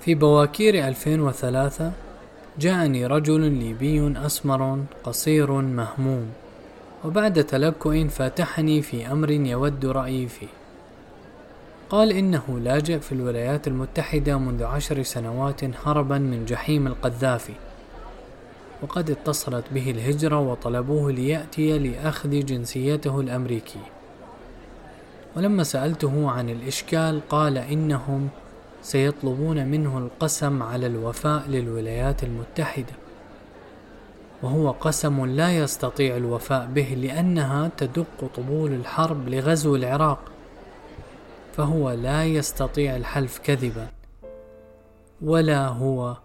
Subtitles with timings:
[0.00, 1.92] في بواكير 2003
[2.58, 6.30] جاءني رجل ليبي أسمر قصير مهموم
[7.04, 10.46] وبعد تلكؤ فاتحني في أمر يود رأيي فيه.
[11.90, 17.54] قال إنه لاجئ في الولايات المتحدة منذ عشر سنوات هربا من جحيم القذافي
[18.82, 23.90] وقد اتصلت به الهجرة وطلبوه ليأتي لأخذ جنسيته الأمريكية
[25.36, 28.28] ولما سألته عن الإشكال قال إنهم
[28.82, 32.92] سيطلبون منه القسم على الوفاء للولايات المتحدة.
[34.42, 40.18] وهو قسم لا يستطيع الوفاء به لأنها تدق طبول الحرب لغزو العراق
[41.52, 43.88] فهو لا يستطيع الحلف كذبا
[45.22, 46.16] ولا هو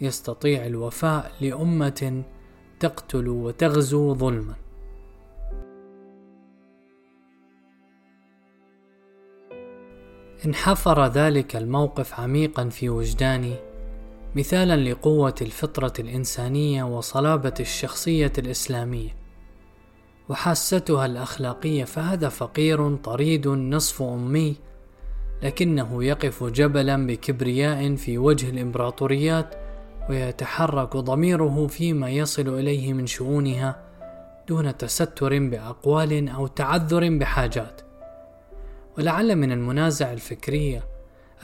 [0.00, 2.22] يستطيع الوفاء لأمة
[2.80, 4.54] تقتل وتغزو ظلما.
[10.46, 13.54] انحفر ذلك الموقف عميقا في وجداني
[14.36, 19.16] مثالا لقوة الفطرة الإنسانية وصلابة الشخصية الإسلامية
[20.28, 24.56] وحاستها الأخلاقية فهذا فقير طريد نصف أمي
[25.42, 29.54] لكنه يقف جبلا بكبرياء في وجه الإمبراطوريات
[30.10, 33.82] ويتحرك ضميره فيما يصل إليه من شؤونها
[34.48, 37.87] دون تستر بأقوال أو تعذر بحاجات.
[38.98, 40.84] ولعل من المنازع الفكرية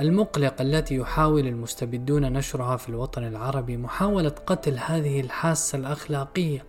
[0.00, 6.64] المقلق التي يحاول المستبدون نشرها في الوطن العربي محاولة قتل هذه الحاسة الأخلاقية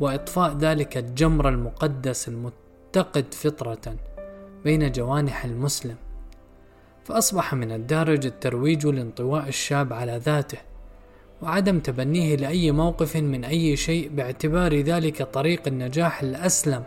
[0.00, 3.96] وإطفاء ذلك الجمر المقدس المتقد فطرة
[4.64, 5.96] بين جوانح المسلم.
[7.04, 10.58] فأصبح من الدارج الترويج لانطواء الشاب على ذاته
[11.42, 16.82] وعدم تبنيه لأي موقف من أي شيء باعتبار ذلك طريق النجاح الأسلم.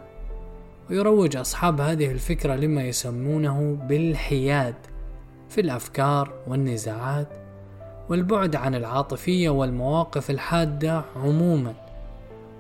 [0.90, 4.76] ويروج أصحاب هذه الفكرة لما يسمونه بالحياد
[5.50, 7.28] في الأفكار والنزاعات
[8.10, 11.74] والبعد عن العاطفية والمواقف الحادة عموما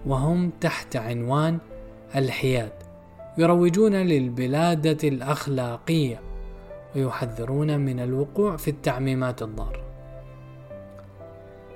[0.05, 1.57] وهم تحت عنوان
[2.15, 2.71] الحياد.
[3.37, 6.19] يروجون للبلادة الأخلاقية
[6.95, 9.83] ويحذرون من الوقوع في التعميمات الضارة.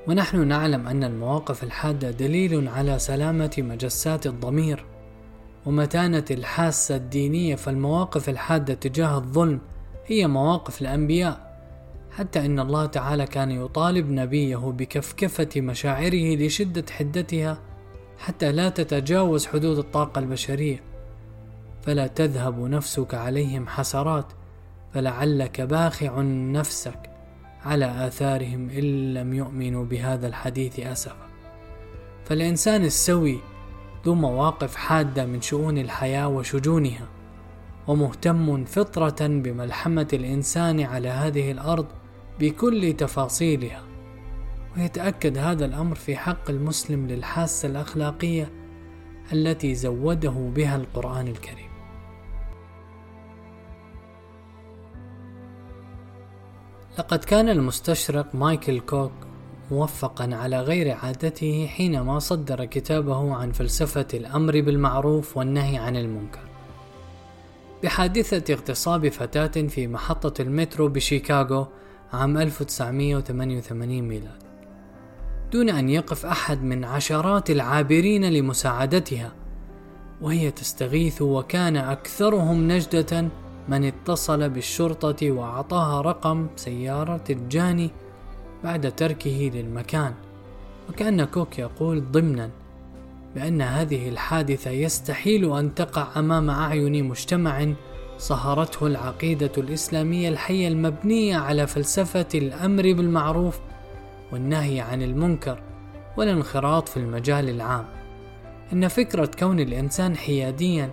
[0.08, 4.86] ونحن نعلم أن المواقف الحادة دليل على سلامة مجسات الضمير
[5.66, 9.62] ومتانة الحاسة الدينية فالمواقف الحادة تجاه الظلم
[10.06, 11.52] هي مواقف الأنبياء.
[12.12, 17.58] حتى إن الله تعالى كان يطالب نبيه بكفكفة مشاعره لشدة حدتها
[18.18, 20.84] حتى لا تتجاوز حدود الطاقة البشرية.
[21.82, 24.26] فلا تذهب نفسك عليهم حسرات
[24.94, 27.10] فلعلك باخع نفسك
[27.66, 31.28] على آثارهم إن لم يؤمنوا بهذا الحديث أسفا.
[32.26, 33.40] فالإنسان السوي
[34.06, 37.08] ذو مواقف حادة من شؤون الحياة وشجونها
[37.88, 41.86] ومهتم فطرة بملحمة الإنسان على هذه الأرض
[42.40, 43.84] بكل تفاصيلها.
[44.78, 48.52] ويتأكد هذا الأمر في حق المسلم للحاسة الأخلاقية
[49.34, 51.72] التي زوده بها القرآن الكريم.
[57.00, 59.31] لقد كان المستشرق مايكل كوك
[59.72, 66.40] موفقا على غير عادته حينما صدر كتابه عن فلسفة الأمر بالمعروف والنهي عن المنكر.
[67.84, 71.68] بحادثة اغتصاب فتاة في محطة المترو بشيكاغو
[72.14, 74.42] عام 1988 ميلاد.
[75.52, 79.32] دون أن يقف أحد من عشرات العابرين لمساعدتها
[80.22, 83.28] وهي تستغيث وكان أكثرهم نجدة
[83.70, 87.92] من اتصل بالشرطة وأعطاها رقم سيارة الجاني
[88.64, 90.14] بعد تركه للمكان
[90.90, 92.50] وكأن كوك يقول ضمنا
[93.36, 97.74] بأن هذه الحادثة يستحيل أن تقع أمام أعين مجتمع
[98.18, 103.60] صهرته العقيدة الإسلامية الحية المبنية على فلسفة الأمر بالمعروف
[104.32, 105.62] والنهي عن المنكر
[106.18, 107.86] والانخراط في المجال العام.
[108.74, 110.90] إن فكرة كون الإنسان حياديا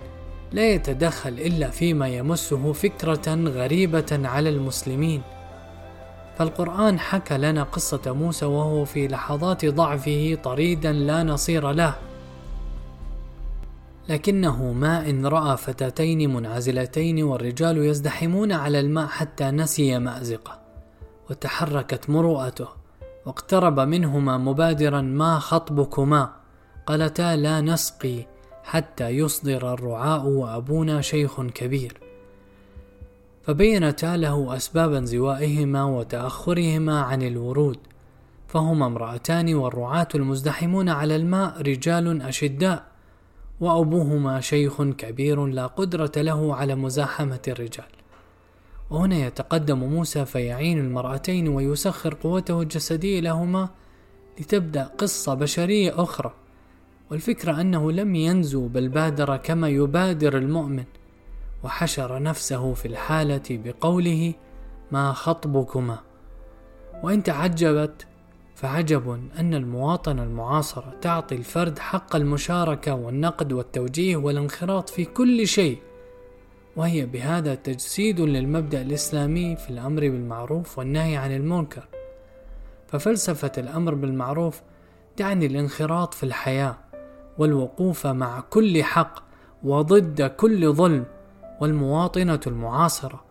[0.53, 5.23] لا يتدخل إلا فيما يمسه فكرة غريبة على المسلمين.
[6.39, 11.95] فالقرآن حكى لنا قصة موسى وهو في لحظات ضعفه طريدا لا نصير له.
[14.09, 20.59] لكنه ما إن رأى فتاتين منعزلتين والرجال يزدحمون على الماء حتى نسي مأزقه
[21.31, 22.69] وتحركت مروءته
[23.27, 26.33] واقترب منهما مبادرا ما خطبكما؟
[26.87, 28.27] قالتا لا نسقي
[28.65, 32.08] حتى يصدر الرعاء وأبونا شيخ كبير.
[33.49, 37.79] فبينتا له أسباب انزوائهما وتأخرهما عن الورود
[38.49, 42.85] فهما امرأتان والرعاة المزدحمون على الماء رجال أشداء
[43.61, 47.87] وأبوهما شيخ كبير لا قدرة له على مزاحمة الرجال.
[48.91, 53.69] وهنا يتقدم موسى فيعين المرأتين ويسخر قوته الجسدية لهما
[54.41, 56.35] لتبدأ قصة بشرية أخرى.
[57.11, 60.85] والفكرة أنه لم ينزو بل بادر كما يبادر المؤمن.
[61.65, 64.35] وحشر نفسه في الحالة بقوله
[64.93, 65.99] ما خطبكما
[67.03, 68.07] وإن تعجبت
[68.55, 75.79] فعجب أن المواطنة المعاصرة تعطي الفرد حق المشاركة والنقد والتوجيه والانخراط في كل شيء.
[76.77, 81.89] وهي بهذا تجسيد للمبدأ الإسلامي في الأمر بالمعروف والنهي عن المنكر.
[82.89, 84.63] ففلسفة الأمر بالمعروف
[85.17, 86.77] تعني الانخراط في الحياة
[87.39, 89.23] والوقوف مع كل حق
[89.63, 91.05] وضد كل ظلم.
[91.61, 93.25] والمواطنة المعاصرة.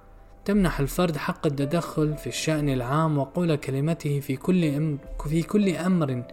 [0.46, 4.98] تمنح الفرد حق التدخل في الشأن العام وقول كلمته في كل أمر,
[5.30, 6.24] في كل أمر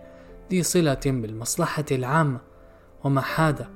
[0.50, 2.40] ذي صلة بالمصلحة العامة.
[3.04, 3.68] ومع هذا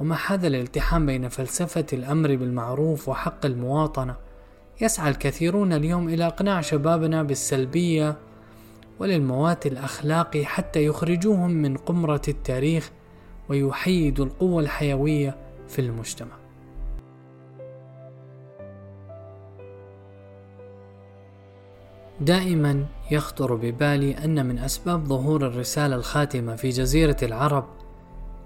[0.00, 4.16] ومع هذا الالتحام بين فلسفة الأمر بالمعروف وحق المواطنة.
[4.80, 8.16] يسعى الكثيرون اليوم إلى إقناع شبابنا بالسلبية
[8.98, 12.90] وللموات الأخلاقي حتى يخرجوهم من قمرة التاريخ
[13.48, 15.36] ويحيدوا القوة الحيوية
[15.68, 16.43] في المجتمع.
[22.20, 27.66] دائما يخطر ببالي أن من أسباب ظهور الرسالة الخاتمة في جزيرة العرب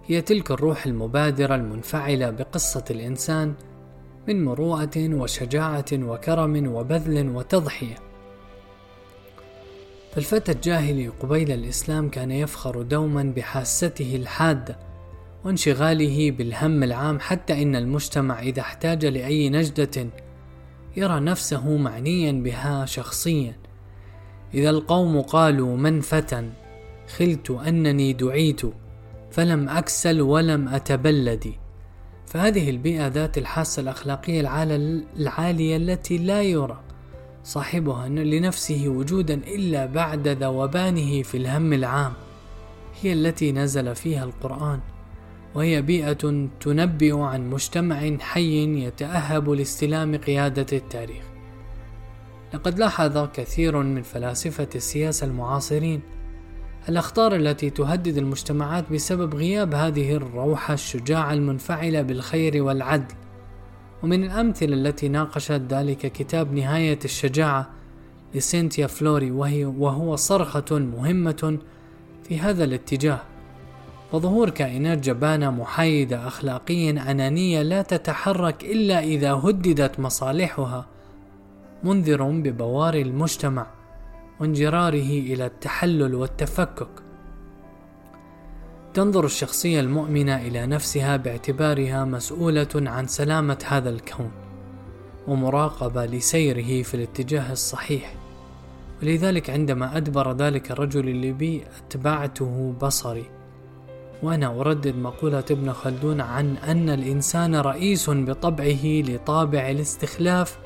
[0.06, 3.55] هي تلك الروح المبادرة المنفعلة بقصة الإنسان
[4.29, 7.97] من مروءة وشجاعة وكرم وبذل وتضحية.
[10.12, 14.79] فالفتى الجاهلي قبيل الإسلام كان يفخر دوما بحاسته الحادة
[15.44, 20.06] وانشغاله بالهم العام حتى إن المجتمع إذا احتاج لأي نجدة
[20.99, 23.56] يرى نفسه معنيا بها شخصيا.
[24.55, 26.50] إذا القوم قالوا من فتى
[27.17, 28.61] خلت أنني دعيت
[29.31, 31.53] فلم أكسل ولم أتبلد.
[32.27, 34.41] فهذه البيئة ذات الحاسة الأخلاقية
[35.17, 36.81] العالية التي لا يرى
[37.44, 42.12] صاحبها لنفسه وجودا إلا بعد ذوبانه في الهم العام
[43.01, 44.81] هي التي نزل فيها القرآن.
[45.58, 51.22] وهي بيئة تنبئ عن مجتمع حي يتأهب لاستلام قيادة التاريخ.
[52.55, 56.00] لقد لاحظ كثير من فلاسفة السياسة المعاصرين
[56.88, 63.14] الأخطار التي تهدد المجتمعات بسبب غياب هذه الروحة الشجاعة المنفعلة بالخير والعدل.
[64.02, 67.70] ومن الأمثلة التي ناقشت ذلك كتاب نهاية الشجاعة
[68.34, 71.58] لسينتيا فلوري وهي وهو صرخة مهمة
[72.25, 73.20] في هذا الاتجاه.
[74.12, 80.87] وظهور كائنات جبانة محايدة أخلاقيا أنانية لا تتحرك إلا إذا هددت مصالحها.
[81.84, 83.66] منذر ببوار المجتمع
[84.40, 86.88] وانجراره إلى التحلل والتفكك.
[88.94, 94.31] تنظر الشخصية المؤمنة إلى نفسها باعتبارها مسؤولة عن سلامة هذا الكون
[95.26, 98.14] ومراقبة لسيره في الاتجاه الصحيح.
[99.02, 103.38] ولذلك عندما أدبر ذلك الرجل الليبي أتبعته بصري.
[104.23, 110.59] وأنا أردد مقولة ابن خلدون عن أن الإنسان رئيس بطبعه لطابع الاستخلاف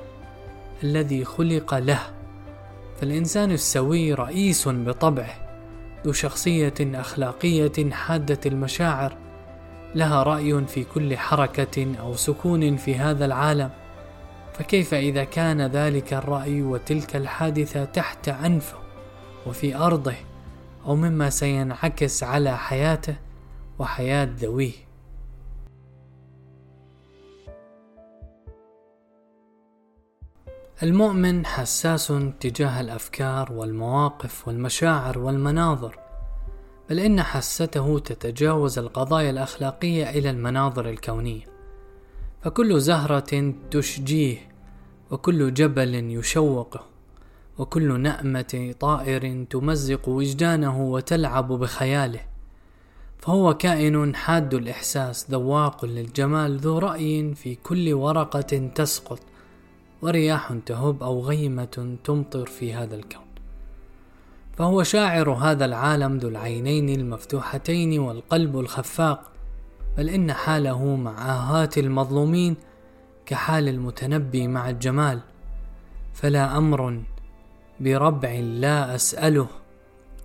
[0.83, 2.01] الذي خلق له.
[3.01, 5.35] فالإنسان السوي رئيس بطبعه
[6.05, 9.17] ذو شخصية أخلاقية حادة المشاعر
[9.95, 13.71] لها رأي في كل حركة أو سكون في هذا العالم.
[14.53, 18.79] فكيف إذا كان ذلك الرأي وتلك الحادثة تحت أنفه
[19.47, 20.15] وفي أرضه
[20.87, 23.17] أو مما سينعكس على حياته؟
[23.83, 24.73] وحياة ذويه.
[30.83, 35.99] المؤمن حساس تجاه الأفكار والمواقف والمشاعر والمناظر
[36.91, 41.45] بل إن حسته تتجاوز القضايا الأخلاقية إلى المناظر الكونية.
[42.43, 44.39] فكل زهرة تشجيه
[45.11, 46.87] وكل جبل يشوقه
[47.59, 52.32] وكل نأمة طائر تمزق وجدانه وتلعب بخياله.
[53.23, 59.19] فهو كائن حاد الإحساس ذواق للجمال ذو رأي في كل ورقة تسقط.
[60.03, 63.25] ورياح تهب أو غيمة تمطر في هذا الكون.
[64.53, 69.31] فهو شاعر هذا العالم ذو العينين المفتوحتين والقلب الخفاق.
[69.99, 72.57] بل إن حاله مع آهات المظلومين
[73.27, 75.21] كحال المتنبي مع الجمال.
[76.15, 77.03] فلا أمر
[77.81, 79.47] بربع لا أسأله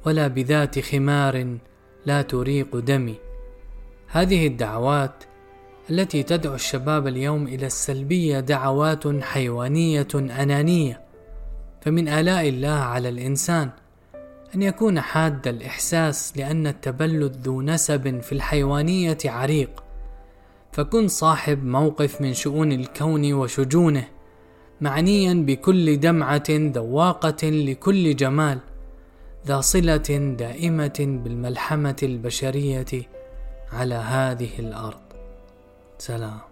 [0.05, 1.57] ولا بذات خمار
[2.07, 3.15] لا تريق دمي.
[4.07, 5.23] هذه الدعوات
[5.89, 11.01] التي تدعو الشباب اليوم إلى السلبية دعوات حيوانية أنانية.
[11.81, 13.69] فمن آلاء الله على الإنسان
[14.55, 19.83] أن يكون حاد الإحساس لأن التبلد ذو نسب في الحيوانية عريق.
[20.71, 24.07] فكن صاحب موقف من شؤون الكون وشجونه
[24.81, 28.59] معنيا بكل دمعة ذواقة لكل جمال.
[29.45, 32.85] ذا صلة دائمة بالملحمة البشرية
[33.71, 35.01] على هذه الأرض.
[35.97, 36.46] سلام.